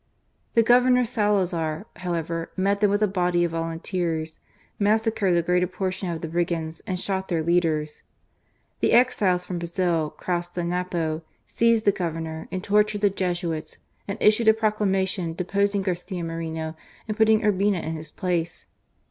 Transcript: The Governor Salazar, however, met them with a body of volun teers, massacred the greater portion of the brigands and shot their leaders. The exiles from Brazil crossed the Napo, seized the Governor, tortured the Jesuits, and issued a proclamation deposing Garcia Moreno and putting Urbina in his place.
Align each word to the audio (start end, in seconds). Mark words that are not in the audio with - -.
The 0.55 0.63
Governor 0.63 1.05
Salazar, 1.05 1.85
however, 1.97 2.49
met 2.57 2.79
them 2.79 2.89
with 2.89 3.03
a 3.03 3.07
body 3.07 3.43
of 3.43 3.51
volun 3.51 3.83
teers, 3.83 4.39
massacred 4.79 5.35
the 5.35 5.43
greater 5.43 5.67
portion 5.67 6.09
of 6.09 6.21
the 6.21 6.27
brigands 6.27 6.81
and 6.87 6.99
shot 6.99 7.27
their 7.27 7.43
leaders. 7.43 8.01
The 8.79 8.93
exiles 8.93 9.45
from 9.45 9.59
Brazil 9.59 10.09
crossed 10.09 10.55
the 10.55 10.63
Napo, 10.63 11.21
seized 11.45 11.85
the 11.85 11.91
Governor, 11.91 12.47
tortured 12.63 13.01
the 13.01 13.11
Jesuits, 13.11 13.77
and 14.07 14.17
issued 14.19 14.47
a 14.47 14.55
proclamation 14.55 15.35
deposing 15.35 15.83
Garcia 15.83 16.23
Moreno 16.23 16.75
and 17.07 17.15
putting 17.15 17.41
Urbina 17.43 17.83
in 17.83 17.95
his 17.95 18.09
place. 18.09 18.65